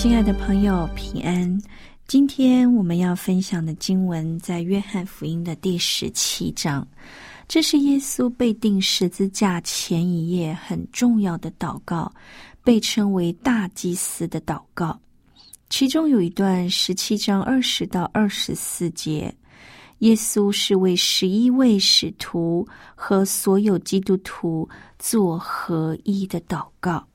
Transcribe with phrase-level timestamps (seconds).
[0.00, 1.60] 亲爱的朋友，平安！
[2.06, 6.88] 今天我们要分享的经文在约翰福音的第十七章，
[7.46, 12.10] 这是耶稣被钉十字架前一夜很重要的祷告，
[12.64, 14.98] 被称为大祭司的祷告。
[15.68, 19.32] 其中有一段十七章二十到二十四节，
[19.98, 24.66] 耶稣是为十一位使徒和所有基督徒
[24.98, 27.06] 做合一的祷告。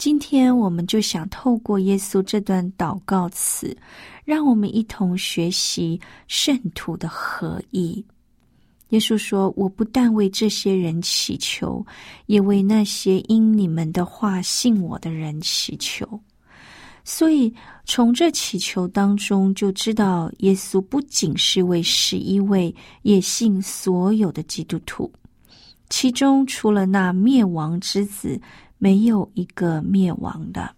[0.00, 3.76] 今天我们就想透过耶稣这段祷告词，
[4.24, 8.02] 让我们一同学习圣徒的合一。
[8.88, 11.84] 耶稣说：“我不但为这些人祈求，
[12.24, 16.18] 也为那些因你们的话信我的人祈求。”
[17.04, 17.52] 所以
[17.84, 25.12] 从这祈求当中，就知道耶稣不仅是为十一位，也信所有的基督徒，
[25.90, 28.40] 其中除了那灭亡之子。
[28.80, 30.74] 没有一个灭亡的。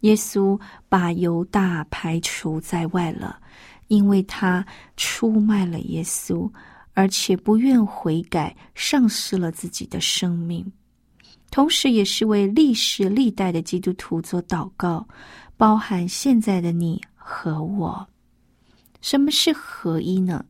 [0.00, 3.40] 耶稣把犹大排除在外了，
[3.88, 4.64] 因为他
[4.96, 6.48] 出卖了耶稣，
[6.92, 10.70] 而且不愿悔改，丧失了自己的生命。
[11.50, 15.06] 同时，也是为历史历代的基督徒做祷告，
[15.56, 18.06] 包含现在的你和我。
[19.00, 20.44] 什么是合一呢？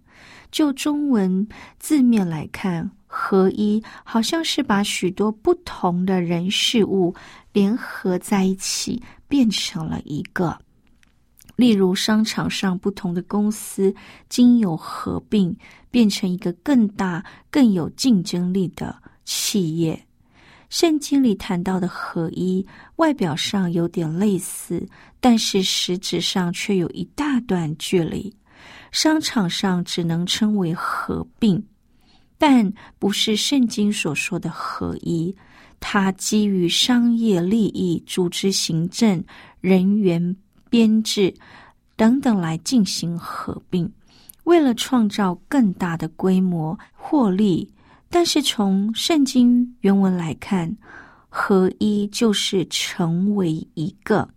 [0.55, 1.49] 就中文
[1.81, 2.89] 字面来看。
[3.07, 7.13] 合一好像是把许多不同的人事物
[7.53, 10.57] 联合在一起，变成了一个。
[11.57, 13.93] 例如，商场上不同的公司
[14.29, 15.57] 经有合并，
[15.91, 20.07] 变成一个更大、更有竞争力的企业。
[20.71, 22.65] 圣经里谈到的合一，
[22.97, 24.85] 外表上有点类似，
[25.21, 28.33] 但是实质上却有一大段距离。
[28.95, 31.61] 商场上只能称为合并。
[32.39, 35.35] 但不是圣经所说的合一，
[35.81, 39.23] 它基于商业利益、组织行政、
[39.61, 40.37] 人员
[40.71, 41.35] 编制
[41.97, 43.91] 等等来进行合并，
[44.45, 47.69] 为了创造更大的规模获利。
[48.09, 50.73] 但是从圣经原文来看，
[51.29, 54.29] 合一就是成为一个，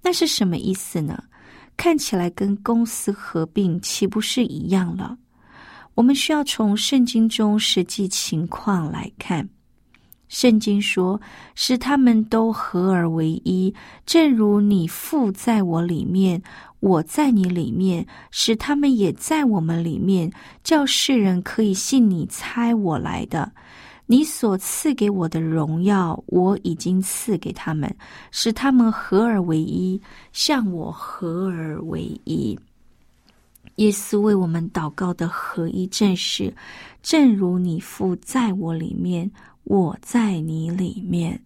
[0.00, 1.22] 那是什么意思呢？
[1.76, 5.18] 看起来跟公司合并岂不是一样了？
[5.94, 9.48] 我们需要从圣经中实际情况来看。
[10.28, 11.20] 圣经说
[11.54, 13.72] ：“使他们都合而为一，
[14.04, 16.42] 正如你父在我里面，
[16.80, 20.32] 我在你里面，使他们也在我们里面，
[20.64, 23.52] 叫世人可以信你猜我来的。
[24.06, 27.94] 你所赐给我的荣耀，我已经赐给他们，
[28.30, 30.00] 使他们合而为一，
[30.32, 32.58] 像我合而为一。”
[33.76, 36.54] 耶稣为我们祷告的合一正是，
[37.02, 39.28] 正如你父在我里面，
[39.64, 41.42] 我在你里面。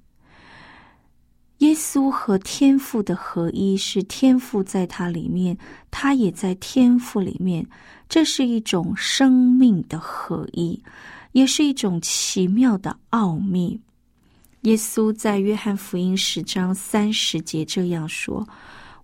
[1.59, 5.57] 耶稣和天父的合一是天父在他里面，
[5.91, 7.67] 他也在天父里面。
[8.09, 10.81] 这是一种生命的合一，
[11.39, 13.81] 也是一种奇妙的奥秘。
[14.63, 18.45] 耶稣在约翰福音十章三十节这样说：“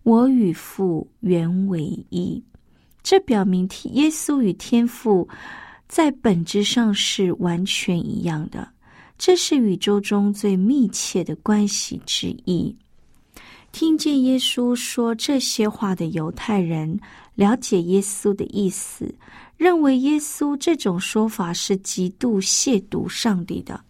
[0.03, 2.43] 我与父原为一。”
[3.05, 5.29] 这表明，耶稣与天父
[5.87, 8.69] 在本质上是完全一样的。
[9.17, 12.75] 这是宇宙中最密切的关系之一。
[13.71, 16.99] 听见耶稣说这些话的犹太人，
[17.37, 19.15] 了解耶稣的意思，
[19.57, 23.81] 认为耶稣这种说法是极度亵渎上帝的。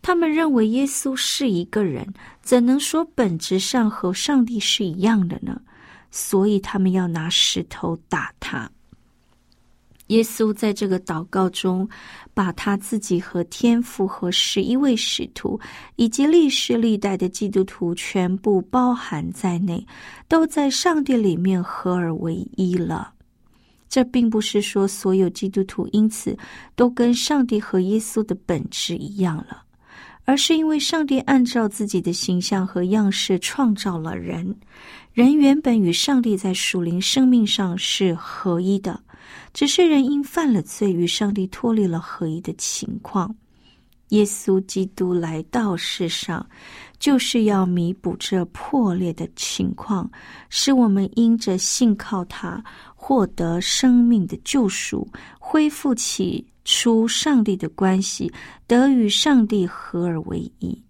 [0.00, 2.06] 他们认为耶稣是一个人，
[2.42, 5.60] 怎能说本质上和上帝是一样的呢？
[6.10, 8.70] 所以他们要拿石头打他。
[10.08, 11.88] 耶稣在这个祷告中，
[12.34, 15.58] 把他自己和天父和十一位使徒，
[15.96, 19.86] 以及历世历代的基督徒全部包含在内，
[20.28, 23.14] 都在上帝里面合而为一了。
[23.92, 26.34] 这并不是说所有基督徒因此
[26.74, 29.62] 都跟上帝和耶稣的本质一样了，
[30.24, 34.56] 而是因为上帝按照自己的形象和样式创造了人，
[35.12, 38.98] 人原本与上帝在属灵生命上是合一的。
[39.52, 43.34] 只是人因犯了罪，与上帝脱离了合一的情况。
[44.08, 46.46] 耶稣基督来到世上，
[46.98, 50.10] 就是要弥补这破裂的情况，
[50.50, 52.62] 使我们因着信靠他，
[53.04, 55.04] 获得生命的救赎，
[55.40, 58.32] 恢复起初上帝的关系，
[58.68, 60.80] 得与上帝合而为一。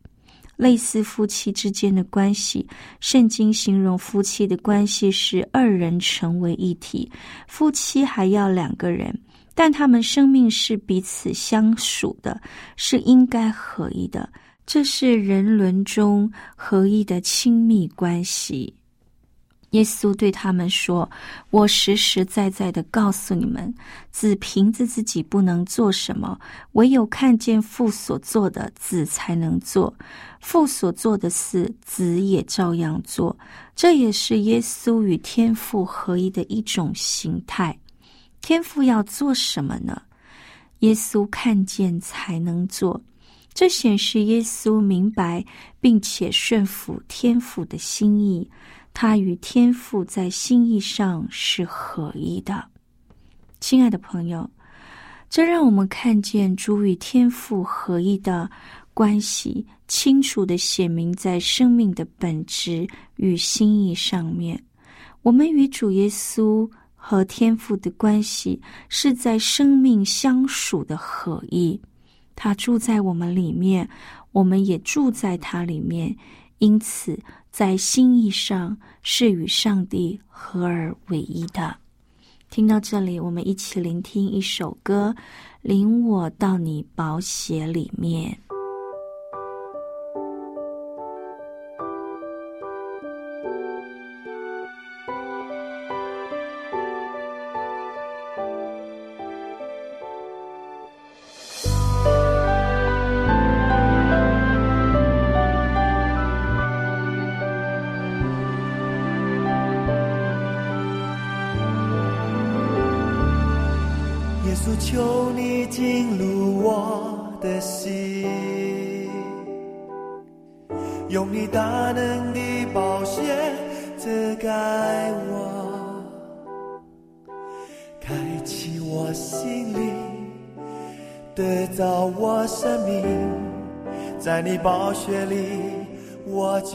[0.57, 2.69] 类似夫妻之间的关系，
[3.01, 7.11] 圣经形容夫妻的关系是二人成为一体。
[7.49, 9.19] 夫妻还要两个人，
[9.55, 12.39] 但他们生命是彼此相属的，
[12.77, 14.31] 是应该合一的。
[14.67, 18.77] 这是人伦中合一的亲密关系。
[19.73, 21.11] 耶稣对他们说
[21.51, 23.75] ：“我实实在在的告诉你们，
[24.11, 26.39] 子凭着自己不能做什么，
[26.73, 29.93] 唯有看见父所做的，子才能做。
[30.41, 33.35] 父所做的事，子也照样做。
[33.75, 37.77] 这也是耶稣与天父合一的一种形态。
[38.43, 40.03] 天父要做什么呢？
[40.81, 43.01] 耶稣看见才能做。
[43.55, 45.45] 这显示耶稣明白
[45.81, 48.47] 并且顺服天父的心意。”
[48.95, 52.65] 他与天父在心意上是合一的，
[53.59, 54.49] 亲爱的朋友，
[55.29, 58.49] 这让我们看见主与天父合一的
[58.95, 62.87] 关系，清楚的写明在生命的本质
[63.17, 64.63] 与心意上面。
[65.23, 71.81] 我们与主耶稣和天父的关系是在生命相属的合一，
[72.37, 73.89] 他住在我们里面，
[74.33, 76.15] 我们也住在他里面，
[76.59, 77.19] 因此。
[77.53, 81.77] 在心意上是与上帝合而为一的。
[82.49, 85.15] 听到这里，我们一起聆听一首歌，
[85.61, 88.33] 《领我到你宝血里面》。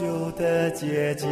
[0.00, 1.28] 就得洁净。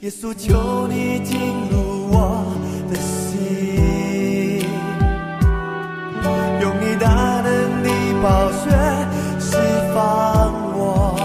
[0.00, 1.40] 耶稣，求你进
[1.70, 2.44] 入我
[2.90, 4.60] 的心，
[6.60, 7.88] 用你大能的
[8.22, 8.68] 宝血
[9.40, 9.56] 释
[9.94, 11.16] 放我，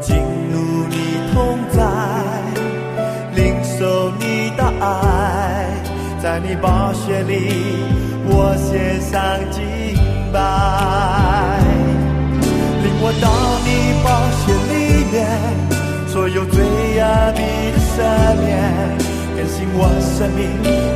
[0.00, 0.16] 进
[0.50, 0.54] 入
[0.88, 0.96] 你
[1.32, 1.78] 同在，
[3.36, 5.80] 领受你的爱，
[6.20, 7.32] 在你宝血里。
[8.24, 9.20] 我献上
[9.50, 9.62] 敬
[10.32, 11.61] 拜，
[13.22, 13.30] 到
[13.64, 13.68] 你
[14.02, 14.10] 宝
[14.42, 14.74] 血里
[15.12, 15.16] 面，
[16.08, 17.00] 所有罪恶
[17.32, 17.40] 的
[17.78, 18.02] 赦
[18.42, 18.50] 免，
[19.36, 20.40] 更新我生命，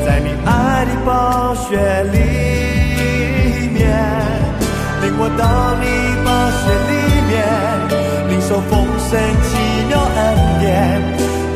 [0.04, 1.78] 在你爱的宝血
[2.11, 2.18] 里
[3.73, 3.78] 面，
[5.02, 5.85] 领我到你
[6.25, 6.92] 宝血里
[7.28, 7.35] 面，
[8.28, 8.73] 领受丰
[9.09, 9.11] 盛
[9.47, 9.49] 奇
[9.88, 10.18] 妙恩
[10.59, 10.66] 典，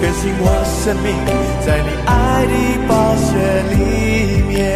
[0.01, 0.47] 更新我
[0.85, 1.11] 生命，
[1.67, 2.55] 在你爱的
[2.87, 3.29] 宝血
[3.75, 3.75] 里
[4.49, 4.70] 面。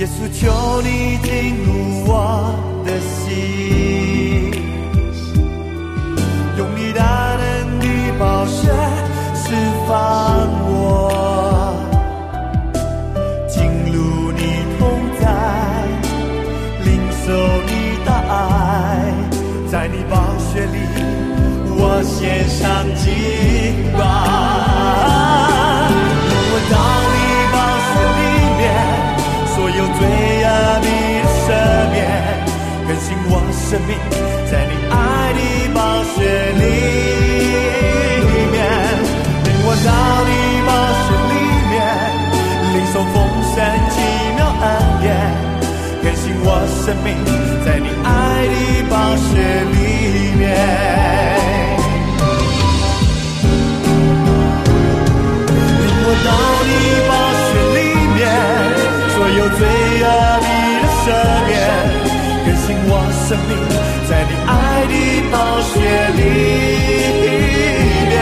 [0.00, 1.68] 耶稣，求你进入
[2.06, 2.56] 我。
[2.86, 4.50] 的心，
[6.56, 7.86] 用你大能的
[8.18, 8.68] 宝血
[9.34, 9.54] 释
[9.86, 10.72] 放我，
[13.46, 14.40] 进入你
[14.78, 14.80] 同
[15.20, 15.22] 在，
[16.86, 16.88] 领
[17.20, 17.26] 受
[17.66, 17.70] 你
[18.06, 19.12] 的爱，
[19.70, 20.78] 在你宝血里，
[21.76, 24.49] 我献上敬拜。
[34.50, 34.94] 在你爱
[35.32, 35.38] 的
[35.74, 36.16] 宝血
[36.58, 36.62] 里
[38.50, 38.58] 面，
[39.44, 39.88] 领我到
[40.26, 40.30] 你
[40.66, 40.70] 宝
[41.04, 41.34] 血里
[41.70, 41.74] 面，
[42.74, 43.14] 领受丰
[43.54, 43.56] 盛
[43.90, 43.94] 奇
[44.36, 44.64] 妙恩
[45.00, 45.08] 典，
[46.02, 46.46] 更新我
[46.84, 47.08] 生命，
[47.64, 48.08] 在你爱
[48.48, 48.54] 的
[48.90, 49.28] 宝血
[49.72, 49.74] 里
[50.38, 50.42] 面。
[56.02, 56.28] 我到
[56.66, 56.70] 你
[57.08, 57.10] 宝
[57.46, 57.78] 血里
[58.16, 58.18] 面，
[59.14, 59.60] 所有罪
[60.02, 60.06] 恶
[60.42, 60.48] 你
[60.80, 61.06] 的赦
[61.46, 61.50] 免，
[62.44, 62.90] 更新我
[63.28, 63.52] 生命，
[65.70, 65.78] 血
[66.18, 66.20] 里
[68.10, 68.14] 面。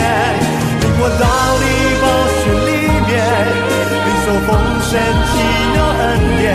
[0.80, 1.24] 领我到
[1.60, 1.64] 你
[2.02, 2.04] 宝
[2.36, 2.70] 血里
[3.08, 3.10] 面，
[4.04, 4.48] 领受丰
[4.82, 4.90] 盛
[5.28, 5.32] 奇
[5.72, 6.02] 妙恩
[6.38, 6.46] 典，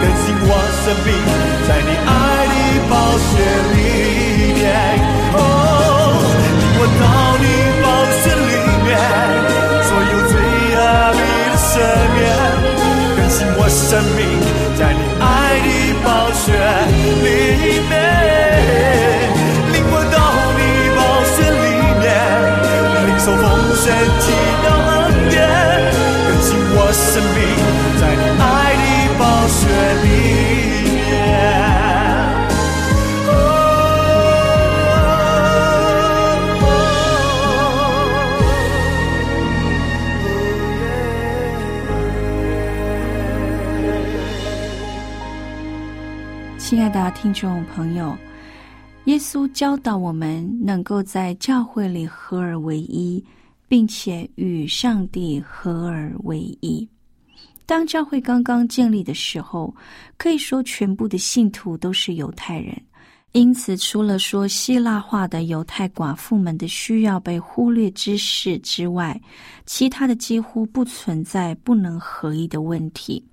[0.00, 0.50] 更新我
[0.82, 1.08] 生命，
[1.66, 2.10] 在你爱
[2.52, 2.54] 的
[2.90, 3.30] 宝血
[3.74, 3.76] 里
[4.58, 4.60] 面。
[5.34, 5.36] 哦，
[6.58, 7.02] 领我到
[7.42, 7.44] 你
[7.82, 7.84] 宝
[8.20, 8.52] 血里
[8.84, 8.90] 面。
[9.88, 10.32] 所有罪
[10.74, 10.78] 恶
[11.18, 11.70] 你的赦
[12.14, 12.20] 免，
[13.16, 14.20] 更新我生命，
[14.78, 15.24] 在你爱
[15.60, 15.68] 的
[16.02, 16.44] 宝血
[16.88, 16.94] 里
[23.82, 24.30] 受丰盛奇
[24.62, 25.42] 妙恩典，
[26.28, 27.42] 更新我生命，
[27.98, 28.44] 在你爱
[28.78, 28.86] 的
[29.18, 29.58] 宝血
[30.04, 30.06] 里
[30.94, 31.02] 面。
[46.56, 48.16] 亲爱的听众朋友，
[49.06, 53.24] 耶稣教导我们能够在教会里合而为一，
[53.72, 56.86] 并且与上帝合而为一。
[57.64, 59.74] 当教会刚刚建立的时候，
[60.18, 62.78] 可以说全部的信徒都是犹太人，
[63.32, 69.18] 因此除了说希腊话的犹太寡妇们的需要被忽略之事之外，
[69.64, 73.24] 其他的几乎不存在不能合一的问题。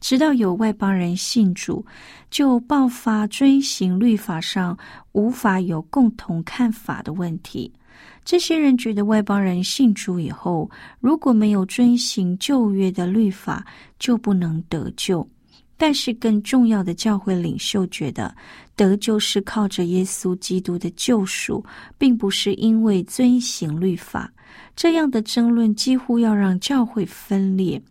[0.00, 1.86] 直到有外邦人信主，
[2.32, 4.76] 就爆发遵行律法上
[5.12, 7.72] 无法有共同看法的问题。
[8.24, 13.64] 这些人觉得外邦人信主以后，如果没有遵行旧约的律法，
[13.98, 15.28] 就不能得救。
[15.76, 18.34] 但是更重要的，教会领袖觉得
[18.76, 21.62] 得救是靠着耶稣基督的救赎，
[21.98, 24.32] 并不是因为遵行律法。
[24.76, 27.82] 这样的争论几乎要让教会分裂。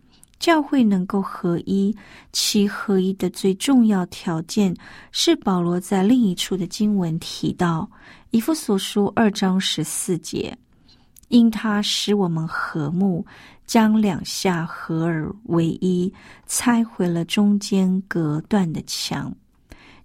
[0.44, 1.96] 教会能够合一，
[2.30, 4.76] 其合一的最重要条件
[5.10, 7.88] 是保罗在另一处的经文提到，
[8.30, 10.54] 《以弗所书》二章十四节，
[11.28, 13.24] 因他使我们和睦，
[13.64, 16.12] 将两下合而为一，
[16.46, 19.34] 拆毁了中间隔断的墙。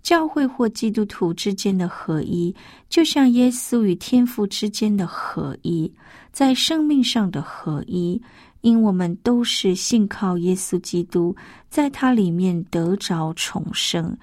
[0.02, 2.56] 教会或基督徒之间的合一，
[2.88, 5.92] 就像耶稣与天父之间的合一，
[6.32, 8.22] 在生命上的合一。
[8.62, 11.36] 因我们都是信靠耶稣基督，
[11.70, 14.18] 在他里面得着重生，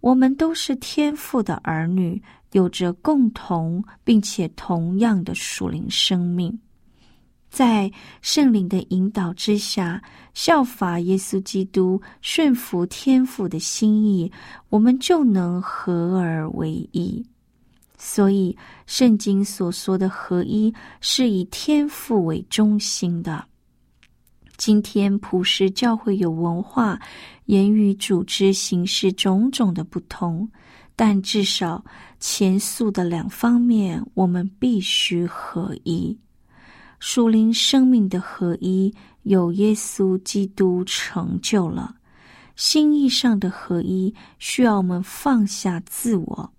[0.00, 2.22] 我们都是天父的儿女，
[2.52, 6.58] 有着共同并且同样的属灵生命，
[7.48, 10.02] 在圣灵的引导之下，
[10.34, 14.30] 效法耶稣基督，顺服天父的心意，
[14.68, 17.24] 我们就能合而为一。
[17.96, 18.56] 所以，
[18.86, 23.44] 圣经所说的合一，是以天父为中心的。
[24.60, 27.00] 今天普世教会有文化、
[27.46, 30.46] 言语、组织、形式种种的不同，
[30.94, 31.82] 但至少
[32.18, 36.14] 前述的两方面，我们必须合一。
[36.98, 41.94] 属灵生命的合一，有耶稣基督成就了；
[42.54, 46.52] 心意上的合一，需要我们放下自我，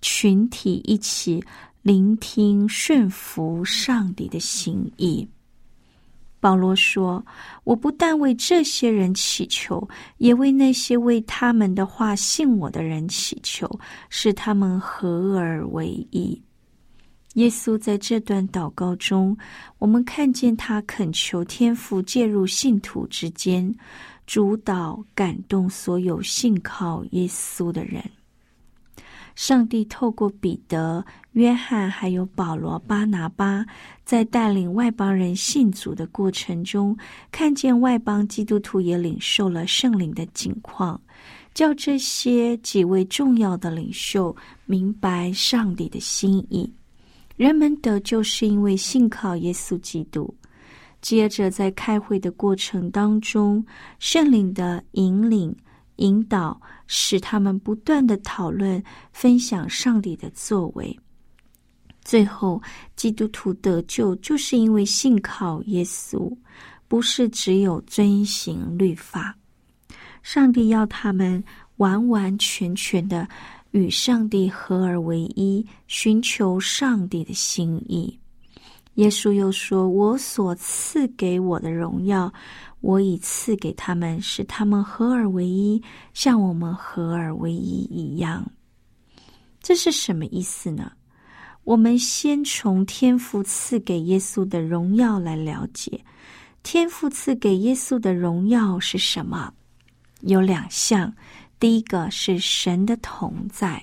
[0.00, 1.42] 群体一起
[1.82, 5.26] 聆听、顺服上帝的心意。
[6.42, 7.24] 保罗说
[7.62, 13.70] ：“我不但为这些人祈求，也为那些为他们的话信我的人祈求，
[14.10, 16.42] 使他们合而为一。”
[17.34, 19.38] 耶稣在这段祷告中，
[19.78, 23.72] 我们看见他恳求天父介入信徒之间，
[24.26, 28.02] 主导感动所有信靠耶稣的人。
[29.34, 33.64] 上帝透过彼得、约翰还有保罗、巴拿巴，
[34.04, 36.96] 在带领外邦人信主的过程中，
[37.30, 41.00] 看见外邦基督徒也领受了圣灵的景况，
[41.54, 44.34] 叫这些几位重要的领袖
[44.66, 46.70] 明白上帝的心意。
[47.36, 50.32] 人们得救是因为信靠耶稣基督。
[51.00, 53.64] 接着，在开会的过程当中，
[53.98, 55.52] 圣灵的引领、
[55.96, 56.60] 引导，
[56.94, 58.82] 使他们不断的讨论、
[59.14, 60.94] 分享上帝的作为。
[62.04, 62.60] 最后，
[62.96, 66.30] 基督徒得救，就是因为信靠耶稣，
[66.88, 69.34] 不是只有遵行律法。
[70.22, 71.42] 上帝要他们
[71.76, 73.26] 完完全全的
[73.70, 78.18] 与上帝合而为一，寻求上帝的心意。
[78.96, 82.30] 耶稣又说：“我所赐给我的荣耀，
[82.82, 88.46] 我已赐给他们，使他们合而为一，像我们合而为一一样。”
[89.62, 90.92] 这是什么意思呢？
[91.64, 96.04] 我们先从天父赐给耶稣的荣耀来了解，
[96.64, 99.54] 天父赐给耶稣的荣耀是什么？
[100.22, 101.14] 有两项，
[101.60, 103.80] 第一个是神的同在。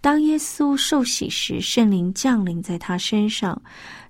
[0.00, 3.60] 当耶稣受洗时，圣灵降临在他身上。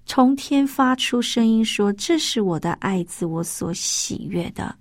[0.05, 4.75] 从天发出声音说：“这是我的爱子，我所喜悦的。”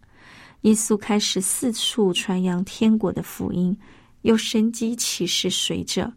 [0.61, 3.75] 耶稣开始四处传扬天国的福音，
[4.21, 6.11] 有神机启示随着，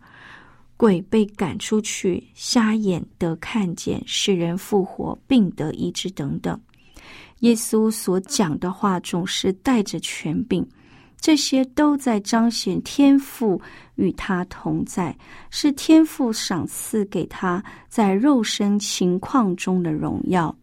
[0.77, 6.61] 鬼被赶出去，瞎眼得看见，使人复活，病得医治等等。
[7.41, 10.67] 耶稣所讲的话总是带着权柄。
[11.25, 13.59] 这些都在彰显天父
[13.95, 15.17] 与他同在，
[15.49, 20.55] 是天父赏赐给他在肉身情况中的荣耀。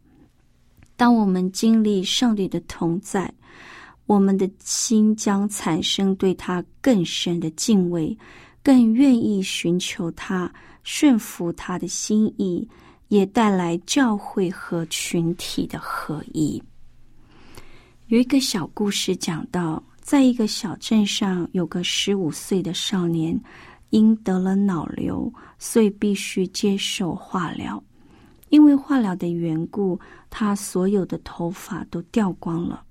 [0.96, 3.34] 当我们经历上帝的同在，
[4.06, 8.16] 我们的心将产生对他更深的敬畏，
[8.62, 10.54] 更愿意寻求他、
[10.84, 12.70] 顺服他的心意，
[13.08, 16.62] 也带来教会和群体的合一。
[18.10, 19.84] 有一个小故事讲到。
[20.02, 23.40] 在一个小镇上，有个十五岁的少年，
[23.92, 27.82] 因得了脑瘤，所以必须接受化疗。
[28.50, 29.98] 因为化疗的缘故，
[30.30, 32.84] 他所有的头发都掉光了。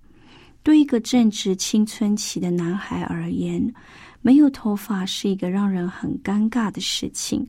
[0.62, 3.74] 对一个正值青春期的男孩而言，
[4.22, 7.46] 没有头发是一个让人很尴尬的事情。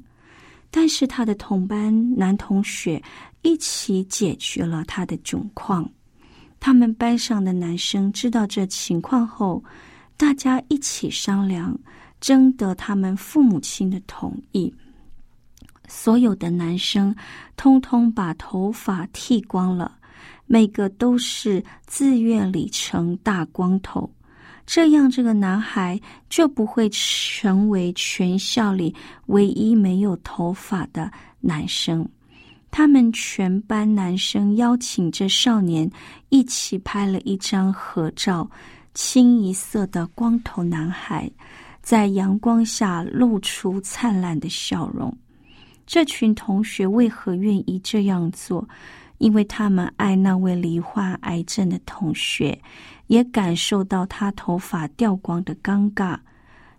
[0.70, 3.02] 但是他的同班男同学
[3.42, 5.90] 一起解决了他的窘况。
[6.62, 9.62] 他们班上的男生知道这情况后，
[10.16, 11.76] 大家一起商量，
[12.22, 14.72] 征得他们父母亲的同意。
[15.88, 17.14] 所有的男生
[17.58, 19.98] 通通把头发剃光了，
[20.46, 24.08] 每个都是自愿理成大光头，
[24.64, 28.96] 这样这个男孩就不会成为全校里
[29.26, 32.08] 唯一没有头发的男生。
[32.72, 35.88] 他们全班男生邀请这少年
[36.30, 38.50] 一起拍了一张合照，
[38.94, 41.30] 清一色的光头男孩
[41.82, 45.16] 在阳光下露出灿烂的笑容。
[45.86, 48.66] 这群同学为何愿意这样做？
[49.18, 52.60] 因为他们爱那位罹患癌症的同学，
[53.08, 56.18] 也感受到他头发掉光的尴尬，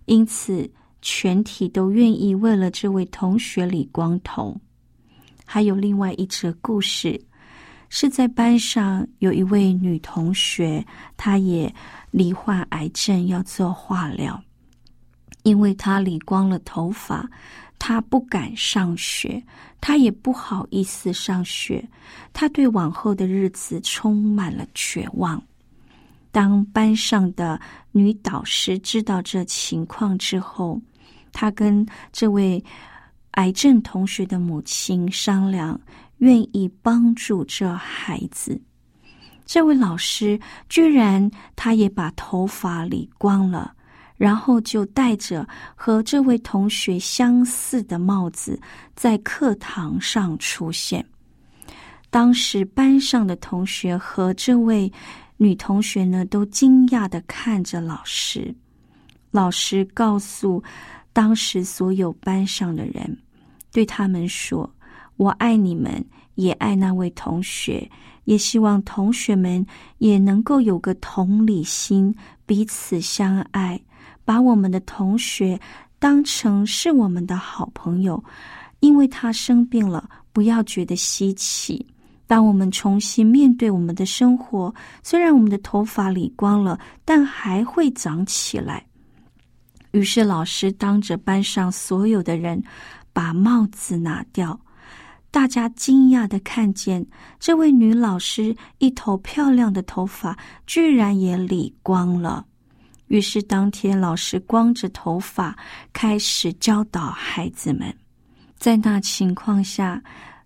[0.06, 0.68] 因此
[1.02, 4.58] 全体都愿意为了这位同学理光头。
[5.52, 7.22] 还有另外一则故事，
[7.90, 10.82] 是在班上有一位女同学，
[11.18, 11.70] 她也
[12.10, 14.42] 罹患癌症，要做化疗。
[15.42, 17.28] 因为她理光了头发，
[17.78, 19.44] 她不敢上学，
[19.78, 21.86] 她也不好意思上学，
[22.32, 25.38] 她对往后的日子充满了绝望。
[26.30, 27.60] 当班上的
[27.90, 30.80] 女导师知道这情况之后，
[31.30, 32.64] 她跟这位。
[33.32, 35.80] 癌症同学的母亲商量，
[36.18, 38.60] 愿意帮助这孩子。
[39.46, 43.74] 这位老师居然他也把头发理光了，
[44.16, 48.60] 然后就戴着和这位同学相似的帽子，
[48.94, 51.04] 在课堂上出现。
[52.10, 54.92] 当时班上的同学和这位
[55.38, 58.54] 女同学呢，都惊讶的看着老师。
[59.30, 60.62] 老师告诉。
[61.12, 63.18] 当时，所有班上的人
[63.70, 64.68] 对他们说
[65.16, 66.04] ：“我爱你们，
[66.36, 67.90] 也爱那位同学，
[68.24, 69.64] 也希望同学们
[69.98, 72.14] 也能够有个同理心，
[72.46, 73.80] 彼此相爱，
[74.24, 75.60] 把我们的同学
[75.98, 78.22] 当成是我们的好朋友。
[78.80, 81.86] 因为他生病了，不要觉得稀奇。
[82.26, 88.84] 当我们重新面对我们的生活，虽然我们的头发理光了，但还会长起来。”
[89.92, 92.62] 于是，老师当着班上所有的人
[93.12, 94.58] 把帽子拿掉。
[95.30, 97.06] 大家惊讶的看见，
[97.40, 102.44] 这位女老师一头漂亮的头发居然也理光了。
[103.06, 105.56] 于是当天老师光着头发
[105.92, 107.94] 开始教导孩子们。
[108.56, 110.02] 在那情况下，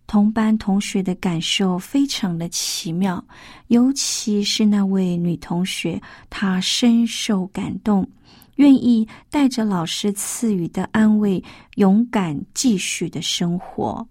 [0.07, 3.25] 同班同学的感受非常的奇妙，
[3.69, 8.09] 尤其是那位女同学，她深受感动，
[8.57, 11.43] 愿意带着老师赐予的安慰，
[11.77, 14.07] 勇敢继续的生活。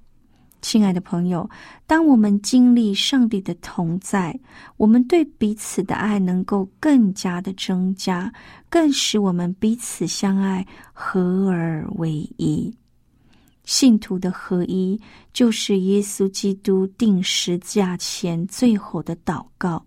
[0.62, 1.48] 亲爱的朋友，
[1.86, 4.36] 当我们经历上帝的同在，
[4.78, 8.34] 我们对彼此的爱能够更加的增加，
[8.68, 12.74] 更使我们彼此相爱，合而为一。
[13.64, 15.00] 信徒的合一，
[15.34, 19.86] 就是耶稣基督定时价前最后的祷告。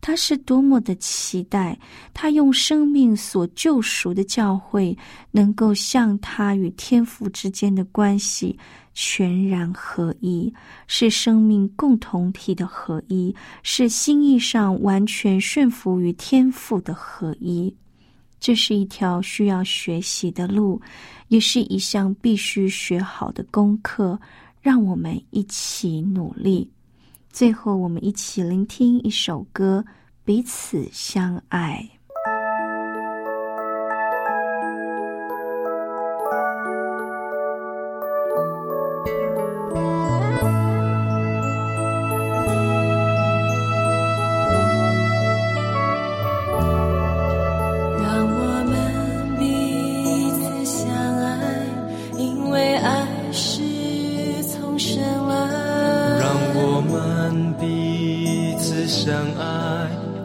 [0.00, 1.78] 他是多么的期待，
[2.14, 4.96] 他用生命所救赎的教会，
[5.30, 8.58] 能够向他与天父之间的关系
[8.94, 10.52] 全然合一，
[10.86, 17.74] 是生命共同体的合一，是心意上完全顺服于天父的合一。
[18.40, 20.80] 这是一条需要学习的路，
[21.26, 24.18] 也是一项必须学好的功课。
[24.60, 26.68] 让我们一起努力。
[27.38, 29.84] 最后，我们一起聆听一首歌，
[30.24, 31.88] 彼此相爱。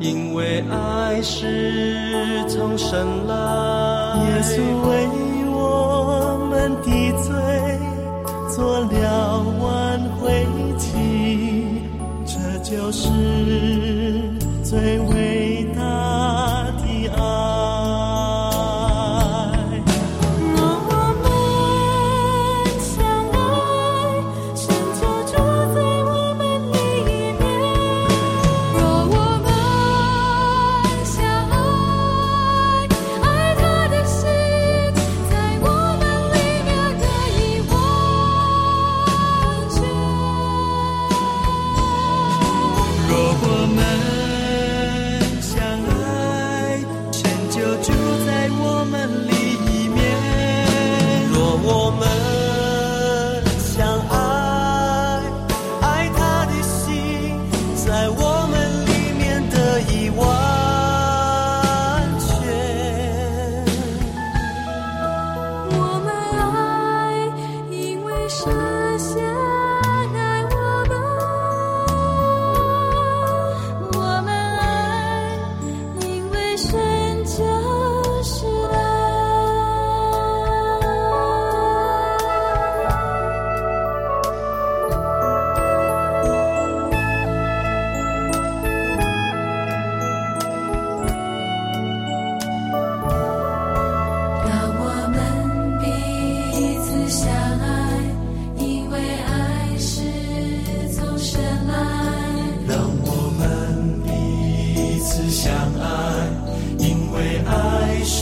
[0.04, 3.34] 因为爱是从神来。
[4.26, 5.08] 耶稣为
[5.50, 6.92] 我们的
[7.24, 7.32] 罪
[8.54, 10.46] 做了挽回
[10.78, 10.92] 祭，
[12.26, 13.08] 这就是
[14.62, 15.33] 最为。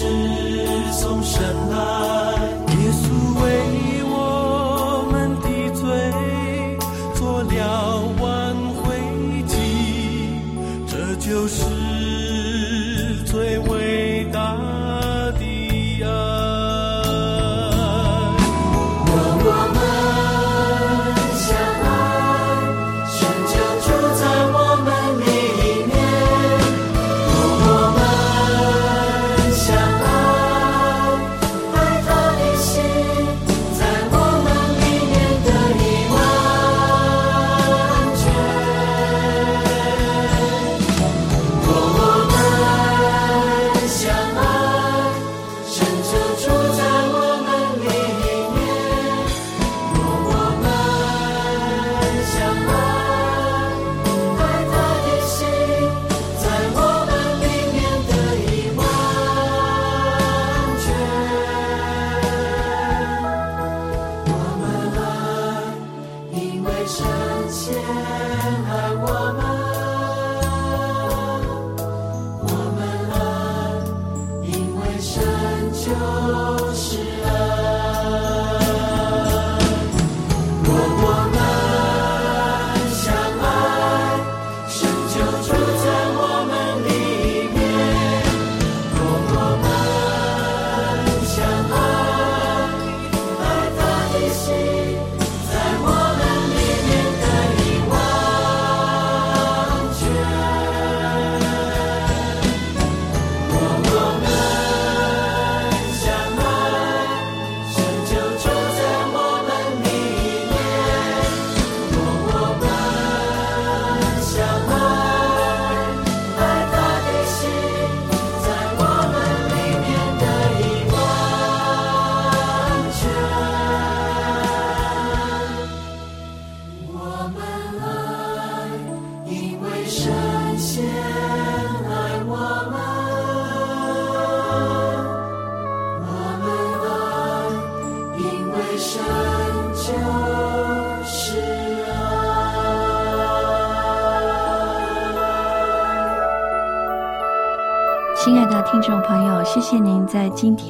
[0.01, 0.07] 是
[0.99, 2.10] 从神来。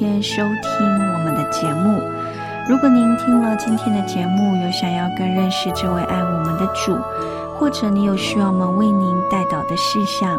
[0.02, 2.00] 天收听我们的节目。
[2.68, 6.92] 如果您听了今天的节目，有想要更认识这位爱我们的主，
[7.56, 10.36] 或者你有需要我们为您带导的事项，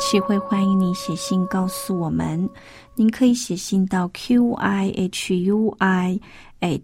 [0.00, 2.48] 启会欢迎你写信告诉我们。
[2.94, 6.18] 您可以写信到 q i h u i
[6.62, 6.80] at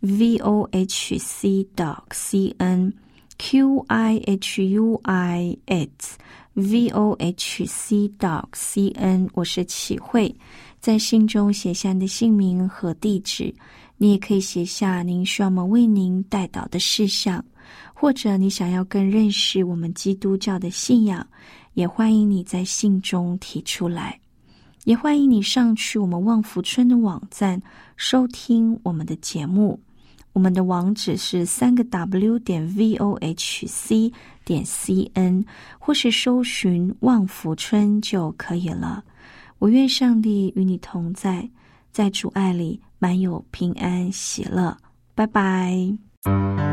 [0.00, 2.92] v o h c dot c n
[3.38, 5.88] q i h u i at
[6.54, 9.30] v o h c dot c n。
[9.34, 10.34] 我是启慧，
[10.80, 13.54] 在信中写下你的姓名和地址。
[13.98, 17.44] 你也可以写下您需要我们为您带导的事项，
[17.92, 21.26] 或者你想要更认识我们基督教的信仰，
[21.74, 24.18] 也欢迎你在信中提出来。
[24.84, 27.60] 也欢迎你上去我们望福村的网站
[27.98, 29.78] 收听我们的节目。
[30.32, 34.10] 我们的网址是三个 W 点 V O H C
[34.46, 35.44] 点 C N，
[35.78, 39.04] 或是搜寻望福村就可以了。
[39.60, 41.48] 我愿上帝与你同在，
[41.92, 42.80] 在主爱里。
[43.02, 44.76] 满有平安喜乐，
[45.14, 46.69] 拜拜。